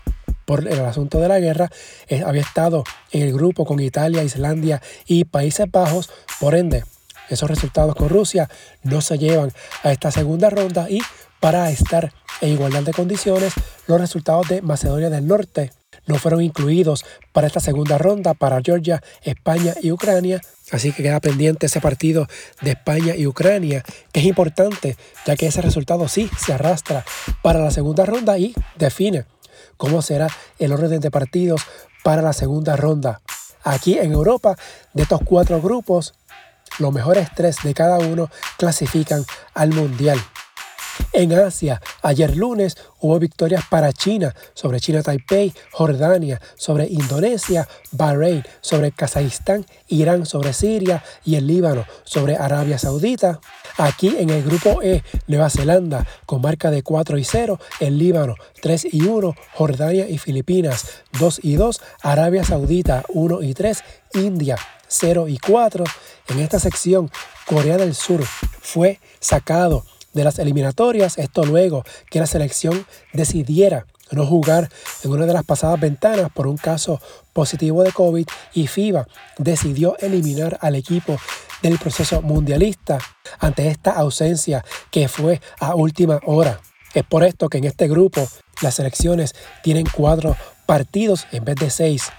por 0.45 0.67
el 0.67 0.79
asunto 0.79 1.19
de 1.19 1.27
la 1.27 1.39
guerra, 1.39 1.69
eh, 2.07 2.23
había 2.25 2.41
estado 2.41 2.83
en 3.11 3.21
el 3.21 3.33
grupo 3.33 3.63
con 3.63 3.79
Italia, 3.79 4.23
Islandia 4.23 4.81
y 5.05 5.25
Países 5.25 5.69
Bajos, 5.69 6.09
por 6.39 6.55
ende 6.55 6.83
esos 7.29 7.47
resultados 7.47 7.93
con 7.93 8.09
Rusia 8.09 8.49
no 8.81 9.01
se 9.01 9.19
llevan 9.19 9.53
a 9.83 9.91
esta 9.91 10.09
segunda 10.09 10.49
ronda 10.49 10.89
y 10.89 10.99
para 11.39 11.69
estar 11.69 12.11
en 12.41 12.53
igualdad 12.53 12.81
de 12.81 12.91
condiciones, 12.91 13.53
los 13.85 14.01
resultados 14.01 14.49
de 14.49 14.63
Macedonia 14.63 15.11
del 15.11 15.27
Norte 15.27 15.73
no 16.09 16.15
fueron 16.15 16.41
incluidos 16.41 17.05
para 17.31 17.47
esta 17.47 17.59
segunda 17.59 17.97
ronda 17.97 18.33
para 18.33 18.59
Georgia, 18.61 19.01
España 19.21 19.75
y 19.81 19.91
Ucrania. 19.91 20.41
Así 20.71 20.91
que 20.91 21.03
queda 21.03 21.19
pendiente 21.19 21.67
ese 21.67 21.79
partido 21.79 22.27
de 22.61 22.71
España 22.71 23.15
y 23.15 23.27
Ucrania, 23.27 23.83
que 24.11 24.19
es 24.19 24.25
importante, 24.25 24.97
ya 25.25 25.35
que 25.35 25.47
ese 25.47 25.61
resultado 25.61 26.07
sí 26.07 26.29
se 26.37 26.53
arrastra 26.53 27.05
para 27.43 27.59
la 27.59 27.71
segunda 27.71 28.05
ronda 28.05 28.37
y 28.37 28.53
define 28.77 29.25
cómo 29.77 30.01
será 30.01 30.27
el 30.57 30.73
orden 30.73 30.99
de 30.99 31.11
partidos 31.11 31.61
para 32.03 32.21
la 32.21 32.33
segunda 32.33 32.75
ronda. 32.75 33.21
Aquí 33.63 33.99
en 33.99 34.11
Europa, 34.11 34.57
de 34.93 35.03
estos 35.03 35.21
cuatro 35.23 35.61
grupos, 35.61 36.15
los 36.79 36.91
mejores 36.91 37.29
tres 37.35 37.57
de 37.63 37.73
cada 37.73 37.99
uno 37.99 38.29
clasifican 38.57 39.25
al 39.53 39.69
Mundial. 39.69 40.19
En 41.13 41.33
Asia, 41.33 41.81
ayer 42.01 42.37
lunes 42.37 42.77
hubo 42.99 43.19
victorias 43.19 43.63
para 43.69 43.91
China 43.91 44.33
sobre 44.53 44.79
China 44.79 45.01
Taipei, 45.01 45.53
Jordania 45.71 46.39
sobre 46.55 46.87
Indonesia, 46.87 47.67
Bahrein 47.91 48.43
sobre 48.61 48.91
Kazajistán, 48.91 49.65
Irán 49.87 50.25
sobre 50.25 50.53
Siria 50.53 51.03
y 51.25 51.35
el 51.35 51.47
Líbano 51.47 51.85
sobre 52.03 52.35
Arabia 52.35 52.77
Saudita. 52.77 53.39
Aquí 53.77 54.15
en 54.17 54.29
el 54.29 54.43
grupo 54.43 54.81
E, 54.81 55.03
Nueva 55.27 55.49
Zelanda 55.49 56.05
con 56.25 56.41
marca 56.41 56.69
de 56.69 56.83
4 56.83 57.17
y 57.17 57.23
0, 57.23 57.59
el 57.79 57.97
Líbano 57.97 58.35
3 58.61 58.87
y 58.91 59.01
1, 59.03 59.35
Jordania 59.55 60.07
y 60.07 60.17
Filipinas 60.17 60.85
2 61.19 61.39
y 61.43 61.55
2, 61.55 61.81
Arabia 62.01 62.43
Saudita 62.43 63.03
1 63.09 63.41
y 63.41 63.53
3, 63.53 63.83
India 64.13 64.57
0 64.87 65.27
y 65.27 65.37
4. 65.37 65.83
En 66.29 66.39
esta 66.39 66.59
sección, 66.59 67.09
Corea 67.45 67.77
del 67.77 67.95
Sur 67.95 68.23
fue 68.23 68.99
sacado 69.19 69.85
de 70.19 70.25
las 70.25 70.37
eliminatorias, 70.37 71.17
esto 71.17 71.45
luego 71.45 71.85
que 72.09 72.19
la 72.19 72.27
selección 72.27 72.85
decidiera 73.13 73.85
no 74.11 74.25
jugar 74.25 74.69
en 75.03 75.11
una 75.11 75.25
de 75.25 75.33
las 75.33 75.45
pasadas 75.45 75.79
ventanas 75.79 76.29
por 76.33 76.45
un 76.45 76.57
caso 76.57 76.99
positivo 77.31 77.83
de 77.83 77.93
COVID 77.93 78.27
y 78.53 78.67
FIBA 78.67 79.07
decidió 79.37 79.97
eliminar 79.99 80.57
al 80.61 80.75
equipo 80.75 81.17
del 81.61 81.77
proceso 81.77 82.21
mundialista 82.21 82.97
ante 83.39 83.69
esta 83.69 83.91
ausencia 83.91 84.65
que 84.91 85.07
fue 85.07 85.39
a 85.59 85.75
última 85.75 86.19
hora. 86.25 86.59
Es 86.93 87.05
por 87.05 87.23
esto 87.23 87.47
que 87.47 87.59
en 87.59 87.65
este 87.65 87.87
grupo 87.87 88.27
las 88.61 88.75
selecciones 88.75 89.35
tienen 89.63 89.85
cuatro 89.89 90.35
partidos 90.65 91.27
en 91.31 91.45
vez 91.45 91.55
de 91.55 91.69
seis, 91.69 92.11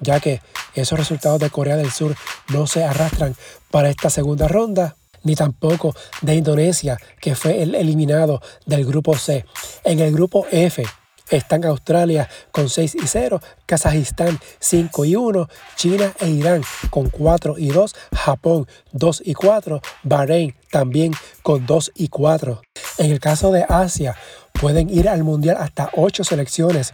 ya 0.00 0.18
que 0.18 0.40
esos 0.74 0.98
resultados 0.98 1.38
de 1.38 1.50
Corea 1.50 1.76
del 1.76 1.92
Sur 1.92 2.16
no 2.48 2.66
se 2.66 2.82
arrastran 2.82 3.36
para 3.70 3.88
esta 3.88 4.10
segunda 4.10 4.48
ronda 4.48 4.96
ni 5.26 5.34
tampoco 5.34 5.94
de 6.22 6.36
Indonesia, 6.36 6.96
que 7.20 7.34
fue 7.34 7.62
el 7.62 7.74
eliminado 7.74 8.40
del 8.64 8.86
grupo 8.86 9.16
C. 9.16 9.44
En 9.84 9.98
el 9.98 10.12
grupo 10.12 10.46
F 10.50 10.84
están 11.28 11.64
Australia 11.64 12.28
con 12.52 12.68
6 12.68 12.94
y 12.94 13.06
0, 13.06 13.40
Kazajistán 13.66 14.38
5 14.60 15.04
y 15.04 15.16
1, 15.16 15.48
China 15.74 16.12
e 16.20 16.28
Irán 16.28 16.62
con 16.90 17.10
4 17.10 17.56
y 17.58 17.68
2, 17.68 17.94
Japón 18.14 18.68
2 18.92 19.22
y 19.24 19.34
4, 19.34 19.80
Bahrein 20.04 20.54
también 20.70 21.12
con 21.42 21.66
2 21.66 21.92
y 21.96 22.08
4. 22.08 22.62
En 22.98 23.10
el 23.10 23.18
caso 23.18 23.50
de 23.50 23.66
Asia, 23.68 24.16
pueden 24.52 24.88
ir 24.88 25.08
al 25.08 25.24
Mundial 25.24 25.56
hasta 25.58 25.90
8 25.94 26.22
selecciones 26.22 26.92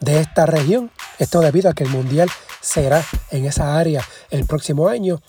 de 0.00 0.20
esta 0.20 0.46
región. 0.46 0.90
Esto 1.18 1.40
debido 1.40 1.68
a 1.68 1.74
que 1.74 1.84
el 1.84 1.90
Mundial 1.90 2.30
será 2.62 3.04
en 3.30 3.44
esa 3.44 3.76
área 3.76 4.02
el 4.30 4.46
próximo 4.46 4.88
año 4.88 5.20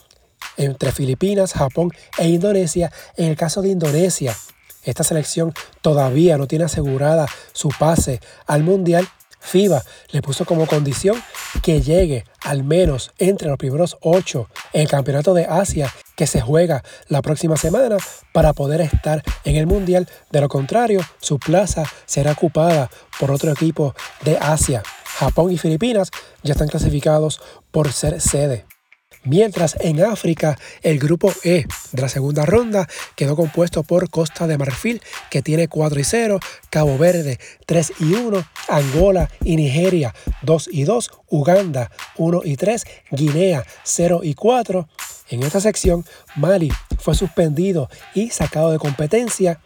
entre 0.58 0.92
Filipinas, 0.92 1.54
Japón 1.54 1.92
e 2.18 2.28
Indonesia. 2.28 2.92
En 3.18 3.30
el 3.30 3.36
caso 3.36 3.62
de 3.62 3.70
Indonesia, 3.70 4.36
esta 4.84 5.04
selección 5.04 5.54
todavía 5.82 6.38
no 6.38 6.48
tiene 6.48 6.66
asegurada 6.66 7.28
su 7.54 7.70
pase 7.70 8.20
al 8.46 8.64
Mundial. 8.64 9.08
FIBA 9.40 9.84
le 10.10 10.24
puso 10.24 10.46
como 10.46 10.66
condición 10.66 11.22
que 11.62 11.82
llegue 11.82 12.26
al 12.44 12.64
menos 12.64 13.12
entre 13.20 13.48
los 13.48 13.58
primeros 13.58 13.98
ocho 14.02 14.50
en 14.74 14.82
el 14.82 14.88
Campeonato 14.88 15.36
de 15.36 15.46
Asia 15.46 15.94
que 16.16 16.26
se 16.26 16.42
juega 16.42 16.84
la 17.10 17.22
próxima 17.22 17.56
semana 17.56 17.98
para 18.34 18.54
poder 18.54 18.82
estar 18.82 19.24
en 19.44 19.56
el 19.56 19.68
Mundial. 19.68 20.08
De 20.32 20.42
lo 20.42 20.50
contrario, 20.50 21.02
su 21.20 21.38
plaza 21.38 21.84
será 22.06 22.32
ocupada 22.32 22.90
por 23.20 23.32
otro 23.32 23.52
equipo 23.52 23.94
de 24.24 24.38
Asia. 24.38 24.82
Japón 25.04 25.52
y 25.52 25.58
Filipinas 25.58 26.10
ya 26.44 26.54
están 26.54 26.68
clasificados 26.68 27.40
por 27.72 27.92
ser 27.94 28.20
sede. 28.22 28.66
Mientras 29.26 29.76
en 29.80 30.04
África 30.04 30.58
el 30.84 31.00
grupo 31.00 31.34
E 31.44 31.66
de 31.92 32.02
la 32.02 32.10
segunda 32.10 32.46
ronda 32.46 32.88
quedó 33.16 33.36
compuesto 33.36 33.82
por 33.82 34.10
Costa 34.12 34.46
de 34.46 34.58
Marfil 34.58 35.02
que 35.32 35.42
tiene 35.42 35.68
4 35.68 36.00
y 36.00 36.04
0, 36.04 36.40
Cabo 36.70 36.98
Verde 37.00 37.40
3 37.66 37.94
y 38.00 38.14
1, 38.14 38.48
Angola 38.70 39.30
y 39.44 39.56
Nigeria 39.56 40.14
2 40.44 40.70
y 40.72 40.84
2, 40.84 41.12
Uganda 41.28 41.90
1 42.18 42.42
y 42.46 42.56
3, 42.56 42.86
Guinea 43.12 43.66
0 43.84 44.22
y 44.24 44.36
4. 44.36 44.88
En 45.30 45.42
esta 45.42 45.60
sección 45.60 46.06
Mali 46.36 46.72
fue 47.00 47.16
suspendido 47.16 47.90
y 48.14 48.30
sacado 48.30 48.72
de 48.72 48.78
competencia 48.78 49.60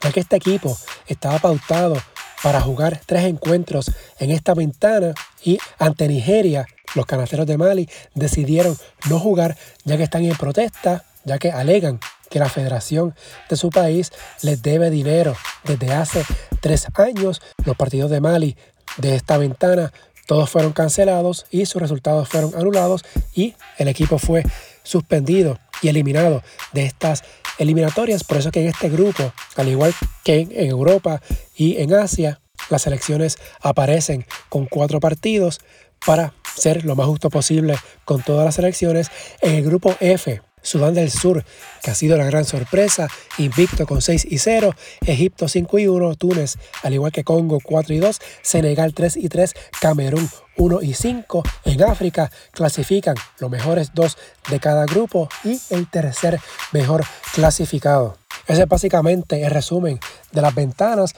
ya 0.00 0.12
que 0.12 0.20
este 0.20 0.36
equipo 0.36 0.76
estaba 1.06 1.38
pautado 1.38 1.96
para 2.42 2.60
jugar 2.60 3.00
tres 3.06 3.24
encuentros 3.24 3.90
en 4.18 4.30
esta 4.30 4.52
ventana 4.52 5.14
y 5.42 5.58
ante 5.78 6.08
Nigeria 6.08 6.66
los 6.94 7.06
canasteros 7.06 7.46
de 7.46 7.58
Mali 7.58 7.88
decidieron 8.14 8.76
no 9.08 9.18
jugar 9.18 9.56
ya 9.84 9.96
que 9.96 10.04
están 10.04 10.24
en 10.24 10.36
protesta, 10.36 11.04
ya 11.24 11.38
que 11.38 11.50
alegan 11.50 12.00
que 12.30 12.38
la 12.38 12.48
federación 12.48 13.14
de 13.48 13.56
su 13.56 13.70
país 13.70 14.12
les 14.42 14.62
debe 14.62 14.90
dinero. 14.90 15.36
Desde 15.64 15.92
hace 15.92 16.24
tres 16.60 16.86
años 16.94 17.42
los 17.64 17.76
partidos 17.76 18.10
de 18.10 18.20
Mali 18.20 18.56
de 18.96 19.14
esta 19.14 19.38
ventana 19.38 19.92
todos 20.26 20.48
fueron 20.48 20.72
cancelados 20.72 21.46
y 21.50 21.66
sus 21.66 21.82
resultados 21.82 22.28
fueron 22.28 22.54
anulados 22.54 23.04
y 23.34 23.54
el 23.76 23.88
equipo 23.88 24.18
fue 24.18 24.42
suspendido 24.82 25.58
y 25.82 25.88
eliminado 25.88 26.42
de 26.72 26.86
estas 26.86 27.24
eliminatorias. 27.58 28.24
Por 28.24 28.38
eso 28.38 28.50
que 28.50 28.62
en 28.62 28.68
este 28.68 28.88
grupo, 28.88 29.32
al 29.56 29.68
igual 29.68 29.94
que 30.24 30.40
en 30.40 30.50
Europa 30.52 31.20
y 31.56 31.76
en 31.76 31.92
Asia, 31.92 32.40
las 32.70 32.82
selecciones 32.82 33.36
aparecen 33.60 34.26
con 34.48 34.66
cuatro 34.66 34.98
partidos 34.98 35.60
para 36.06 36.32
ser 36.56 36.84
lo 36.84 36.96
más 36.96 37.06
justo 37.06 37.30
posible 37.30 37.76
con 38.04 38.22
todas 38.22 38.44
las 38.44 38.54
selecciones. 38.54 39.10
En 39.40 39.54
el 39.54 39.64
grupo 39.64 39.94
F, 40.00 40.40
Sudán 40.64 40.94
del 40.94 41.10
Sur, 41.10 41.44
que 41.82 41.90
ha 41.90 41.94
sido 41.94 42.16
la 42.16 42.24
gran 42.24 42.44
sorpresa, 42.44 43.08
invicto 43.38 43.86
con 43.86 44.00
6 44.00 44.26
y 44.30 44.38
0, 44.38 44.74
Egipto 45.06 45.46
5 45.46 45.78
y 45.78 45.86
1, 45.86 46.14
Túnez, 46.16 46.56
al 46.82 46.94
igual 46.94 47.12
que 47.12 47.22
Congo 47.22 47.58
4 47.62 47.94
y 47.94 47.98
2, 47.98 48.18
Senegal 48.42 48.94
3 48.94 49.16
y 49.18 49.28
3, 49.28 49.54
Camerún 49.80 50.28
1 50.56 50.82
y 50.82 50.94
5. 50.94 51.42
En 51.66 51.82
África 51.82 52.30
clasifican 52.50 53.14
los 53.38 53.50
mejores 53.50 53.92
dos 53.94 54.16
de 54.50 54.58
cada 54.58 54.86
grupo 54.86 55.28
y 55.44 55.60
el 55.70 55.88
tercer 55.88 56.40
mejor 56.72 57.04
clasificado. 57.34 58.16
Ese 58.46 58.62
es 58.62 58.68
básicamente 58.68 59.42
el 59.42 59.50
resumen 59.50 59.98
de 60.32 60.42
las 60.42 60.54
ventanas 60.54 61.14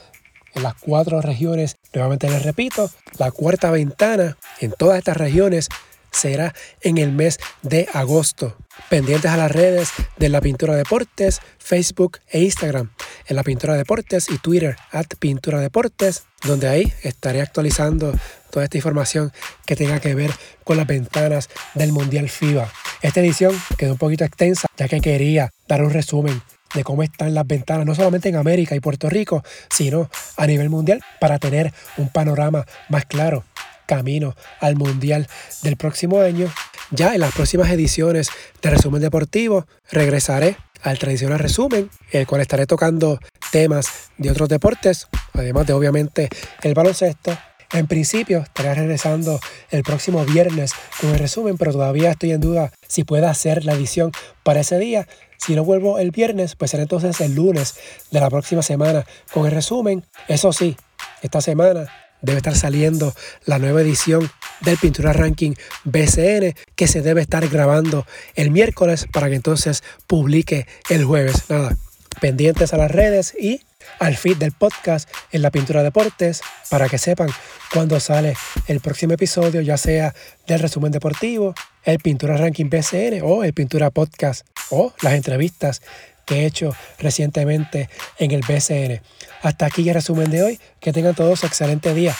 las 0.59 0.75
cuatro 0.75 1.21
regiones. 1.21 1.75
Nuevamente 1.93 2.29
les 2.29 2.43
repito, 2.43 2.89
la 3.17 3.31
cuarta 3.31 3.71
ventana 3.71 4.37
en 4.59 4.71
todas 4.71 4.97
estas 4.97 5.17
regiones 5.17 5.69
será 6.11 6.53
en 6.81 6.97
el 6.97 7.11
mes 7.11 7.39
de 7.61 7.87
agosto. 7.93 8.57
Pendientes 8.89 9.31
a 9.31 9.37
las 9.37 9.51
redes 9.51 9.89
de 10.17 10.29
la 10.29 10.41
Pintura 10.41 10.75
Deportes, 10.75 11.39
Facebook 11.57 12.19
e 12.29 12.41
Instagram. 12.41 12.91
En 13.27 13.35
la 13.35 13.43
Pintura 13.43 13.75
Deportes 13.75 14.29
y 14.29 14.37
Twitter, 14.37 14.77
at 14.91 15.07
Pintura 15.19 15.59
Deportes, 15.59 16.23
donde 16.43 16.67
ahí 16.67 16.93
estaré 17.03 17.41
actualizando 17.41 18.13
toda 18.51 18.65
esta 18.65 18.77
información 18.77 19.31
que 19.65 19.75
tenga 19.75 19.99
que 19.99 20.15
ver 20.15 20.31
con 20.63 20.77
las 20.77 20.87
ventanas 20.87 21.49
del 21.73 21.91
Mundial 21.91 22.29
FIBA. 22.29 22.71
Esta 23.01 23.19
edición 23.19 23.53
quedó 23.77 23.93
un 23.93 23.97
poquito 23.97 24.23
extensa, 24.23 24.67
ya 24.77 24.87
que 24.87 25.01
quería 25.01 25.51
dar 25.67 25.83
un 25.83 25.91
resumen 25.91 26.41
de 26.73 26.83
cómo 26.83 27.03
están 27.03 27.33
las 27.33 27.47
ventanas, 27.47 27.85
no 27.85 27.95
solamente 27.95 28.29
en 28.29 28.35
América 28.35 28.75
y 28.75 28.79
Puerto 28.79 29.09
Rico, 29.09 29.43
sino 29.69 30.09
a 30.35 30.47
nivel 30.47 30.69
mundial, 30.69 31.01
para 31.19 31.39
tener 31.39 31.73
un 31.97 32.09
panorama 32.09 32.65
más 32.89 33.05
claro 33.05 33.43
camino 33.87 34.35
al 34.59 34.75
Mundial 34.75 35.27
del 35.63 35.77
próximo 35.77 36.21
año. 36.21 36.51
Ya 36.91 37.15
en 37.15 37.21
las 37.21 37.33
próximas 37.33 37.69
ediciones 37.71 38.29
de 38.61 38.69
Resumen 38.69 39.01
Deportivo 39.01 39.65
regresaré 39.91 40.57
al 40.83 40.99
tradicional 40.99 41.39
resumen, 41.39 41.89
el 42.11 42.27
cual 42.27 42.41
estaré 42.41 42.67
tocando 42.67 43.19
temas 43.51 44.11
de 44.17 44.29
otros 44.29 44.49
deportes, 44.49 45.07
además 45.33 45.65
de 45.65 45.73
obviamente 45.73 46.29
el 46.61 46.73
baloncesto. 46.75 47.35
En 47.73 47.87
principio 47.87 48.39
estaré 48.39 48.73
regresando 48.75 49.39
el 49.71 49.83
próximo 49.83 50.23
viernes 50.23 50.71
con 51.01 51.09
el 51.09 51.19
resumen, 51.19 51.57
pero 51.57 51.73
todavía 51.73 52.11
estoy 52.11 52.31
en 52.31 52.39
duda 52.39 52.71
si 52.87 53.03
pueda 53.03 53.29
hacer 53.29 53.65
la 53.65 53.73
edición 53.73 54.11
para 54.43 54.61
ese 54.61 54.79
día. 54.79 55.05
Si 55.37 55.55
no 55.55 55.63
vuelvo 55.63 55.99
el 55.99 56.11
viernes, 56.11 56.55
pues 56.55 56.71
será 56.71 56.83
entonces 56.83 57.21
el 57.21 57.35
lunes 57.35 57.75
de 58.11 58.19
la 58.19 58.29
próxima 58.29 58.61
semana 58.61 59.05
con 59.33 59.45
el 59.45 59.51
resumen. 59.51 60.03
Eso 60.27 60.51
sí, 60.51 60.75
esta 61.21 61.41
semana 61.41 61.87
debe 62.21 62.37
estar 62.37 62.55
saliendo 62.55 63.13
la 63.45 63.59
nueva 63.59 63.81
edición 63.81 64.29
del 64.61 64.77
Pintura 64.77 65.13
Ranking 65.13 65.53
BCN 65.83 66.55
que 66.75 66.87
se 66.87 67.01
debe 67.01 67.21
estar 67.21 67.47
grabando 67.47 68.05
el 68.35 68.51
miércoles 68.51 69.07
para 69.11 69.29
que 69.29 69.35
entonces 69.35 69.83
publique 70.07 70.67
el 70.89 71.05
jueves. 71.05 71.49
Nada, 71.49 71.77
pendientes 72.19 72.73
a 72.73 72.77
las 72.77 72.91
redes 72.91 73.35
y 73.39 73.61
al 73.99 74.17
feed 74.17 74.37
del 74.37 74.51
podcast 74.51 75.09
en 75.31 75.41
la 75.41 75.51
Pintura 75.51 75.83
Deportes 75.83 76.41
para 76.69 76.89
que 76.89 76.97
sepan 76.97 77.29
cuándo 77.73 77.99
sale 77.99 78.35
el 78.67 78.79
próximo 78.79 79.13
episodio, 79.13 79.61
ya 79.61 79.77
sea 79.77 80.13
del 80.47 80.59
resumen 80.59 80.91
deportivo, 80.91 81.53
el 81.83 81.99
Pintura 81.99 82.37
Ranking 82.37 82.69
BCN 82.69 83.21
o 83.23 83.43
el 83.43 83.53
Pintura 83.53 83.91
Podcast 83.91 84.45
o 84.69 84.93
las 85.01 85.13
entrevistas 85.13 85.81
que 86.25 86.41
he 86.41 86.45
hecho 86.45 86.75
recientemente 86.99 87.89
en 88.19 88.31
el 88.31 88.41
BCN. 88.41 89.01
Hasta 89.41 89.65
aquí 89.65 89.87
el 89.87 89.95
resumen 89.95 90.29
de 90.29 90.43
hoy. 90.43 90.59
Que 90.79 90.93
tengan 90.93 91.15
todos 91.15 91.43
excelente 91.43 91.93
día. 91.93 92.15